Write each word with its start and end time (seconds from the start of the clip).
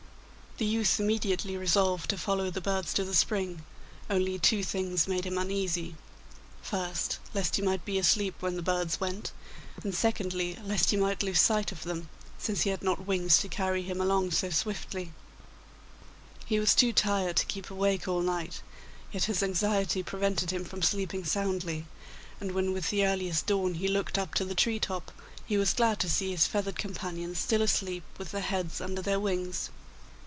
The 0.57 0.67
youth 0.67 0.99
immediately 0.99 1.57
resolved 1.57 2.07
to 2.11 2.19
follow 2.19 2.51
the 2.51 2.61
birds 2.61 2.93
to 2.93 3.03
the 3.03 3.15
spring, 3.15 3.63
only 4.11 4.37
two 4.37 4.63
things 4.63 5.07
made 5.07 5.25
him 5.25 5.39
uneasy: 5.39 5.95
first, 6.61 7.17
lest 7.33 7.55
he 7.55 7.63
might 7.63 7.83
be 7.83 7.97
asleep 7.97 8.35
when 8.41 8.57
the 8.57 8.61
birds 8.61 8.99
went, 8.99 9.31
and 9.81 9.95
secondly, 9.95 10.59
lest 10.63 10.91
he 10.91 10.97
might 10.97 11.23
lose 11.23 11.41
sight 11.41 11.71
of 11.71 11.81
them, 11.81 12.09
since 12.37 12.61
he 12.61 12.69
had 12.69 12.83
not 12.83 13.07
wings 13.07 13.39
to 13.39 13.47
carry 13.47 13.81
him 13.81 13.99
along 13.99 14.29
so 14.29 14.51
swiftly. 14.51 15.11
He 16.45 16.59
was 16.59 16.75
too 16.75 16.93
tired 16.93 17.37
to 17.37 17.47
keep 17.47 17.71
awake 17.71 18.07
all 18.07 18.21
night, 18.21 18.61
yet 19.11 19.23
his 19.23 19.41
anxiety 19.41 20.03
prevented 20.03 20.51
him 20.51 20.63
from 20.63 20.83
sleeping 20.83 21.25
soundly, 21.25 21.87
and 22.39 22.51
when 22.51 22.71
with 22.71 22.91
the 22.91 23.03
earliest 23.07 23.47
dawn 23.47 23.75
he 23.75 23.87
looked 23.87 24.19
up 24.19 24.35
to 24.35 24.45
the 24.45 24.53
tree 24.53 24.79
top, 24.79 25.11
he 25.43 25.57
was 25.57 25.73
glad 25.73 25.97
to 26.01 26.09
see 26.09 26.29
his 26.29 26.45
feathered 26.45 26.77
companions 26.77 27.39
still 27.39 27.63
asleep 27.63 28.03
with 28.19 28.29
their 28.29 28.41
heads 28.41 28.79
under 28.79 29.01
their 29.01 29.19
wings. 29.19 29.71